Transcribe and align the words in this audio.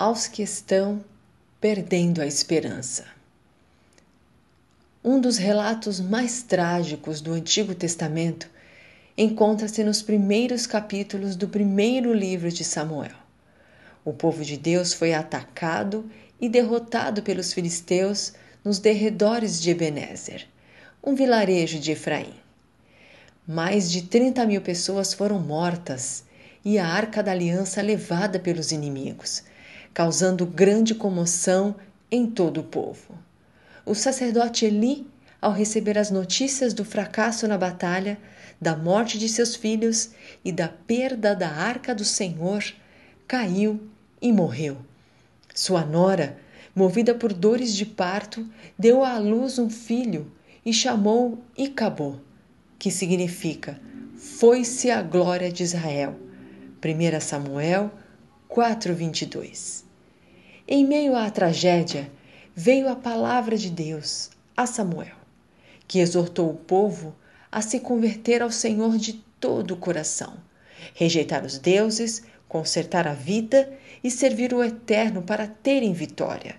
aos 0.00 0.26
que 0.26 0.42
estão 0.42 1.04
perdendo 1.60 2.22
a 2.22 2.26
esperança. 2.26 3.04
Um 5.04 5.20
dos 5.20 5.36
relatos 5.36 6.00
mais 6.00 6.42
trágicos 6.42 7.20
do 7.20 7.34
Antigo 7.34 7.74
Testamento 7.74 8.48
encontra-se 9.14 9.84
nos 9.84 10.00
primeiros 10.00 10.66
capítulos 10.66 11.36
do 11.36 11.46
primeiro 11.46 12.14
livro 12.14 12.50
de 12.50 12.64
Samuel. 12.64 13.12
O 14.02 14.14
povo 14.14 14.42
de 14.42 14.56
Deus 14.56 14.94
foi 14.94 15.12
atacado 15.12 16.10
e 16.40 16.48
derrotado 16.48 17.20
pelos 17.20 17.52
filisteus 17.52 18.32
nos 18.64 18.78
derredores 18.78 19.60
de 19.60 19.68
Ebenezer, 19.68 20.48
um 21.04 21.14
vilarejo 21.14 21.78
de 21.78 21.92
Efraim. 21.92 22.32
Mais 23.46 23.90
de 23.90 24.00
30 24.00 24.46
mil 24.46 24.62
pessoas 24.62 25.12
foram 25.12 25.38
mortas 25.38 26.24
e 26.64 26.78
a 26.78 26.86
arca 26.86 27.22
da 27.22 27.32
aliança 27.32 27.82
levada 27.82 28.38
pelos 28.38 28.72
inimigos, 28.72 29.42
causando 29.92 30.46
grande 30.46 30.94
comoção 30.94 31.74
em 32.10 32.26
todo 32.26 32.60
o 32.60 32.64
povo. 32.64 33.18
O 33.84 33.94
sacerdote 33.94 34.64
Eli, 34.64 35.06
ao 35.40 35.52
receber 35.52 35.98
as 35.98 36.10
notícias 36.10 36.74
do 36.74 36.84
fracasso 36.84 37.48
na 37.48 37.56
batalha, 37.56 38.18
da 38.60 38.76
morte 38.76 39.18
de 39.18 39.28
seus 39.28 39.56
filhos 39.56 40.10
e 40.44 40.52
da 40.52 40.68
perda 40.68 41.34
da 41.34 41.48
arca 41.48 41.94
do 41.94 42.04
Senhor, 42.04 42.62
caiu 43.26 43.80
e 44.20 44.32
morreu. 44.32 44.76
Sua 45.54 45.84
nora, 45.84 46.38
movida 46.74 47.14
por 47.14 47.32
dores 47.32 47.74
de 47.74 47.86
parto, 47.86 48.46
deu 48.78 49.04
à 49.04 49.18
luz 49.18 49.58
um 49.58 49.70
filho 49.70 50.30
e 50.64 50.72
chamou 50.72 51.38
Icabô, 51.56 52.16
que 52.78 52.90
significa 52.90 53.80
Foi-se 54.16 54.90
a 54.90 55.02
glória 55.02 55.50
de 55.50 55.62
Israel. 55.62 56.16
1 56.84 57.20
Samuel 57.20 57.90
4:22. 58.48 59.89
Em 60.72 60.86
meio 60.86 61.16
à 61.16 61.28
tragédia, 61.28 62.08
veio 62.54 62.88
a 62.88 62.94
palavra 62.94 63.56
de 63.56 63.68
Deus 63.68 64.30
a 64.56 64.66
Samuel, 64.66 65.16
que 65.88 65.98
exortou 65.98 66.48
o 66.48 66.54
povo 66.54 67.12
a 67.50 67.60
se 67.60 67.80
converter 67.80 68.40
ao 68.40 68.52
Senhor 68.52 68.96
de 68.96 69.14
todo 69.40 69.74
o 69.74 69.76
coração, 69.76 70.34
rejeitar 70.94 71.44
os 71.44 71.58
deuses, 71.58 72.22
consertar 72.46 73.08
a 73.08 73.14
vida 73.14 73.76
e 74.04 74.12
servir 74.12 74.54
o 74.54 74.62
Eterno 74.62 75.22
para 75.22 75.48
terem 75.48 75.92
vitória. 75.92 76.54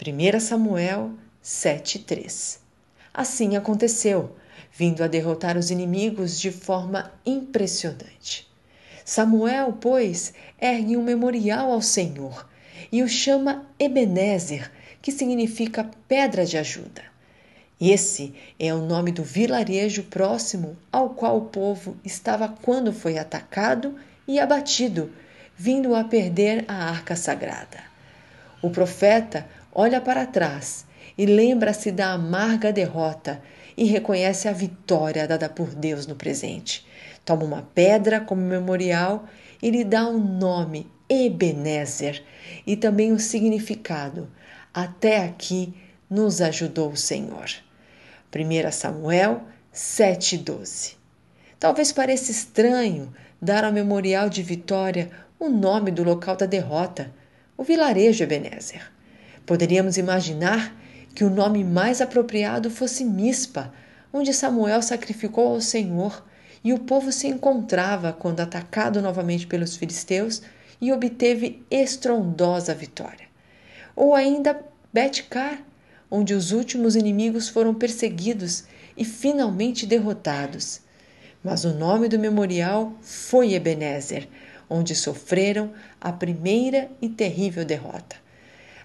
1 0.00 0.38
Samuel 0.38 1.10
7:3. 1.42 2.60
Assim 3.12 3.56
aconteceu, 3.56 4.36
vindo 4.72 5.02
a 5.02 5.08
derrotar 5.08 5.58
os 5.58 5.72
inimigos 5.72 6.38
de 6.38 6.52
forma 6.52 7.12
impressionante. 7.26 8.48
Samuel, 9.04 9.78
pois, 9.80 10.32
ergue 10.60 10.96
um 10.96 11.02
memorial 11.02 11.72
ao 11.72 11.82
Senhor 11.82 12.48
e 12.90 13.02
o 13.02 13.08
chama 13.08 13.66
Ebenezer, 13.78 14.70
que 15.02 15.12
significa 15.12 15.90
pedra 16.06 16.44
de 16.44 16.58
ajuda. 16.58 17.02
Esse 17.80 18.34
é 18.58 18.74
o 18.74 18.82
nome 18.82 19.10
do 19.10 19.22
vilarejo 19.22 20.02
próximo 20.02 20.76
ao 20.92 21.10
qual 21.10 21.38
o 21.38 21.46
povo 21.46 21.96
estava 22.04 22.46
quando 22.46 22.92
foi 22.92 23.16
atacado 23.16 23.96
e 24.28 24.38
abatido, 24.38 25.10
vindo 25.56 25.94
a 25.94 26.04
perder 26.04 26.64
a 26.68 26.90
arca 26.90 27.16
sagrada. 27.16 27.78
O 28.62 28.68
profeta 28.68 29.46
olha 29.72 30.00
para 30.00 30.26
trás 30.26 30.84
e 31.16 31.24
lembra-se 31.24 31.90
da 31.90 32.12
amarga 32.12 32.70
derrota 32.70 33.40
e 33.76 33.84
reconhece 33.84 34.46
a 34.46 34.52
vitória 34.52 35.26
dada 35.26 35.48
por 35.48 35.74
Deus 35.74 36.06
no 36.06 36.14
presente. 36.14 36.86
Toma 37.24 37.44
uma 37.44 37.62
pedra 37.74 38.20
como 38.20 38.42
memorial 38.42 39.24
e 39.62 39.70
lhe 39.70 39.84
dá 39.84 40.06
um 40.06 40.18
nome, 40.18 40.86
Ebenezer, 41.10 42.22
e 42.64 42.76
também 42.76 43.10
o 43.10 43.18
significado. 43.18 44.30
Até 44.72 45.24
aqui 45.24 45.74
nos 46.08 46.40
ajudou 46.40 46.92
o 46.92 46.96
Senhor. 46.96 47.50
1 48.32 48.70
Samuel 48.70 49.42
7,12. 49.74 50.94
Talvez 51.58 51.90
pareça 51.90 52.30
estranho 52.30 53.12
dar 53.42 53.64
ao 53.64 53.72
memorial 53.72 54.28
de 54.28 54.42
Vitória 54.42 55.10
o 55.38 55.48
nome 55.48 55.90
do 55.90 56.04
local 56.04 56.36
da 56.36 56.46
derrota, 56.46 57.12
o 57.56 57.64
vilarejo 57.64 58.22
Ebenezer. 58.22 58.90
Poderíamos 59.44 59.96
imaginar 59.96 60.76
que 61.14 61.24
o 61.24 61.30
nome 61.30 61.64
mais 61.64 62.00
apropriado 62.00 62.70
fosse 62.70 63.04
Mispa, 63.04 63.72
onde 64.12 64.32
Samuel 64.32 64.80
sacrificou 64.80 65.48
ao 65.48 65.60
Senhor 65.60 66.24
e 66.62 66.72
o 66.72 66.78
povo 66.78 67.10
se 67.10 67.26
encontrava 67.26 68.12
quando 68.12 68.40
atacado 68.40 69.02
novamente 69.02 69.46
pelos 69.46 69.76
filisteus 69.76 70.42
e 70.80 70.92
obteve 70.92 71.62
estrondosa 71.70 72.74
vitória. 72.74 73.28
Ou 73.94 74.14
ainda 74.14 74.60
Betcar, 74.92 75.62
onde 76.10 76.34
os 76.34 76.50
últimos 76.50 76.96
inimigos 76.96 77.48
foram 77.48 77.74
perseguidos 77.74 78.64
e 78.96 79.04
finalmente 79.04 79.86
derrotados. 79.86 80.80
Mas 81.44 81.64
o 81.64 81.72
nome 81.72 82.08
do 82.08 82.18
memorial 82.18 82.92
foi 83.00 83.54
Ebenezer, 83.54 84.28
onde 84.68 84.94
sofreram 84.94 85.72
a 86.00 86.12
primeira 86.12 86.90
e 87.00 87.08
terrível 87.08 87.64
derrota. 87.64 88.16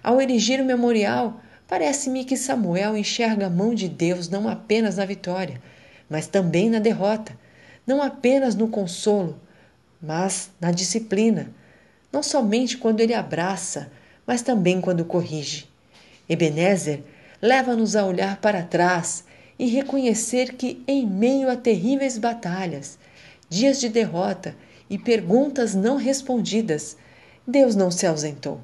Ao 0.02 0.20
erigir 0.20 0.60
o 0.60 0.64
memorial, 0.64 1.40
parece-me 1.66 2.24
que 2.24 2.36
Samuel 2.36 2.96
enxerga 2.96 3.46
a 3.46 3.50
mão 3.50 3.74
de 3.74 3.88
Deus 3.88 4.28
não 4.28 4.48
apenas 4.48 4.96
na 4.96 5.04
vitória, 5.04 5.60
mas 6.08 6.26
também 6.26 6.70
na 6.70 6.78
derrota, 6.78 7.36
não 7.86 8.02
apenas 8.02 8.54
no 8.54 8.68
consolo, 8.68 9.40
mas 10.00 10.50
na 10.60 10.70
disciplina, 10.70 11.50
não 12.12 12.22
somente 12.22 12.76
quando 12.76 13.00
ele 13.00 13.14
abraça, 13.14 13.90
mas 14.26 14.42
também 14.42 14.80
quando 14.80 15.04
corrige. 15.04 15.68
Ebenezer 16.28 17.02
leva-nos 17.40 17.94
a 17.94 18.04
olhar 18.04 18.40
para 18.40 18.62
trás 18.62 19.24
e 19.58 19.66
reconhecer 19.66 20.54
que, 20.54 20.82
em 20.86 21.06
meio 21.06 21.50
a 21.50 21.56
terríveis 21.56 22.18
batalhas, 22.18 22.98
dias 23.48 23.80
de 23.80 23.88
derrota 23.88 24.54
e 24.88 24.98
perguntas 24.98 25.74
não 25.74 25.96
respondidas, 25.96 26.96
Deus 27.46 27.76
não 27.76 27.90
se 27.90 28.06
ausentou. 28.06 28.60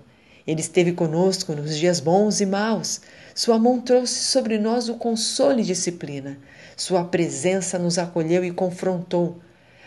Ele 0.46 0.60
esteve 0.60 0.92
conosco 0.92 1.54
nos 1.54 1.76
dias 1.76 2.00
bons 2.00 2.40
e 2.40 2.46
maus. 2.46 3.00
Sua 3.34 3.58
mão 3.58 3.80
trouxe 3.80 4.24
sobre 4.24 4.58
nós 4.58 4.88
o 4.88 4.94
consolo 4.94 5.60
e 5.60 5.64
disciplina. 5.64 6.36
Sua 6.76 7.04
presença 7.04 7.78
nos 7.78 7.96
acolheu 7.96 8.44
e 8.44 8.50
confrontou. 8.50 9.38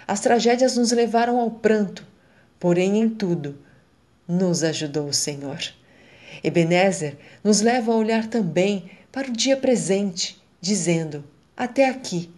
As 0.08 0.22
tragédias 0.22 0.78
nos 0.78 0.92
levaram 0.92 1.40
ao 1.40 1.52
pranto, 1.52 2.08
porém 2.60 3.00
em 3.00 3.10
tudo 3.10 3.58
nos 4.28 4.64
ajudou 4.64 5.08
o 5.08 5.14
Senhor. 5.14 5.60
Ebenezer 6.44 7.18
nos 7.44 7.62
leva 7.62 7.92
a 7.92 7.96
olhar 7.96 8.28
também 8.28 8.90
para 9.12 9.30
o 9.30 9.34
dia 9.34 9.56
presente, 9.56 10.42
dizendo: 10.60 11.24
Até 11.56 11.90
aqui. 11.90 12.30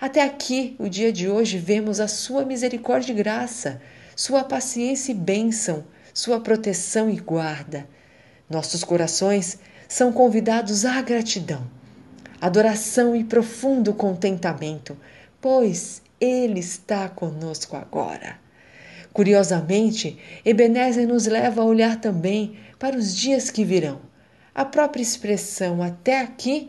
Até 0.00 0.22
aqui, 0.22 0.76
o 0.78 0.88
dia 0.88 1.10
de 1.10 1.28
hoje, 1.28 1.58
vemos 1.58 2.00
a 2.00 2.08
Sua 2.08 2.44
misericórdia 2.44 3.12
e 3.12 3.16
graça, 3.16 3.80
Sua 4.14 4.44
paciência 4.44 5.12
e 5.12 5.14
bênção, 5.14 5.84
Sua 6.12 6.38
proteção 6.38 7.08
e 7.08 7.16
guarda. 7.16 7.88
Nossos 8.48 8.84
corações 8.84 9.58
são 9.88 10.12
convidados 10.12 10.84
à 10.84 11.00
gratidão, 11.00 11.66
adoração 12.40 13.16
e 13.16 13.24
profundo 13.24 13.94
contentamento, 13.94 14.96
pois 15.40 16.02
Ele 16.20 16.60
está 16.60 17.08
conosco 17.08 17.76
agora. 17.76 18.45
Curiosamente, 19.16 20.18
Ebenezer 20.44 21.08
nos 21.08 21.24
leva 21.24 21.62
a 21.62 21.64
olhar 21.64 21.98
também 21.98 22.58
para 22.78 22.94
os 22.94 23.16
dias 23.16 23.48
que 23.48 23.64
virão. 23.64 23.98
A 24.54 24.62
própria 24.62 25.00
expressão 25.00 25.82
até 25.82 26.20
aqui 26.20 26.68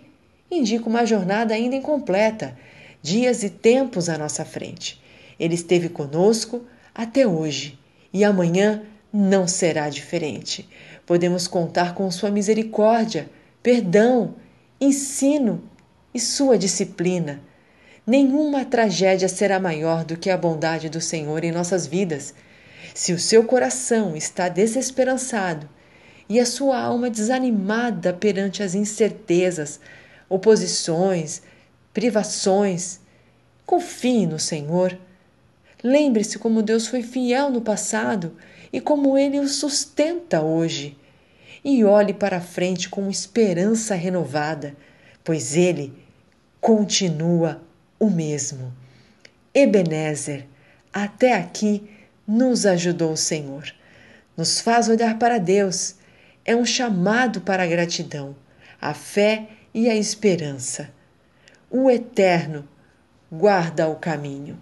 indica 0.49 0.87
uma 0.87 1.05
jornada 1.05 1.53
ainda 1.53 1.75
incompleta, 1.75 2.57
dias 3.01 3.43
e 3.43 3.49
tempos 3.49 4.07
à 4.07 4.17
nossa 4.17 4.45
frente. 4.45 5.03
Ele 5.37 5.55
esteve 5.55 5.89
conosco 5.89 6.61
até 6.95 7.27
hoje 7.27 7.77
e 8.13 8.23
amanhã 8.23 8.81
não 9.11 9.45
será 9.45 9.89
diferente. 9.89 10.69
Podemos 11.05 11.49
contar 11.49 11.93
com 11.95 12.09
Sua 12.09 12.31
misericórdia, 12.31 13.29
perdão, 13.61 14.35
ensino 14.79 15.61
e 16.13 16.19
Sua 16.21 16.57
disciplina. 16.57 17.41
Nenhuma 18.07 18.63
tragédia 18.63 19.27
será 19.27 19.59
maior 19.59 20.05
do 20.05 20.15
que 20.15 20.29
a 20.29 20.37
bondade 20.37 20.87
do 20.87 21.01
Senhor 21.01 21.43
em 21.43 21.51
nossas 21.51 21.85
vidas. 21.85 22.33
Se 22.95 23.11
o 23.11 23.19
seu 23.19 23.43
coração 23.43 24.15
está 24.15 24.47
desesperançado 24.47 25.67
e 26.29 26.39
a 26.39 26.45
sua 26.45 26.79
alma 26.79 27.09
desanimada 27.09 28.13
perante 28.13 28.63
as 28.63 28.75
incertezas, 28.75 29.81
oposições, 30.29 31.41
privações, 31.93 33.01
confie 33.65 34.25
no 34.25 34.39
Senhor. 34.39 34.97
Lembre-se 35.83 36.39
como 36.39 36.63
Deus 36.63 36.87
foi 36.87 37.03
fiel 37.03 37.49
no 37.49 37.59
passado 37.59 38.37
e 38.71 38.79
como 38.79 39.17
ele 39.17 39.37
o 39.37 39.49
sustenta 39.49 40.41
hoje. 40.41 40.97
E 41.61 41.83
olhe 41.83 42.13
para 42.13 42.39
frente 42.39 42.87
com 42.87 43.09
esperança 43.09 43.95
renovada, 43.95 44.77
pois 45.25 45.57
ele 45.57 45.93
continua 46.61 47.66
o 47.99 48.09
mesmo. 48.09 48.73
Ebenezer, 49.53 50.45
até 50.93 51.33
aqui 51.33 51.89
nos 52.27 52.65
ajudou 52.65 53.13
o 53.13 53.17
Senhor. 53.17 53.73
nos 54.35 54.59
faz 54.59 54.87
olhar 54.87 55.17
para 55.17 55.39
Deus, 55.39 55.95
é 56.45 56.55
um 56.55 56.65
chamado 56.65 57.41
para 57.41 57.63
a 57.63 57.67
gratidão, 57.67 58.35
a 58.79 58.93
fé 58.93 59.49
e 59.73 59.89
a 59.89 59.95
esperança. 59.95 60.89
O 61.69 61.89
Eterno 61.89 62.67
guarda 63.31 63.87
o 63.87 63.95
caminho. 63.95 64.61